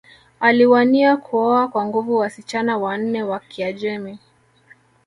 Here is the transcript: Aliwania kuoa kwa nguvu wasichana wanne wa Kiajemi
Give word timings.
Aliwania 0.39 1.17
kuoa 1.17 1.67
kwa 1.67 1.85
nguvu 1.85 2.17
wasichana 2.17 2.77
wanne 2.77 3.23
wa 3.23 3.39
Kiajemi 3.39 4.19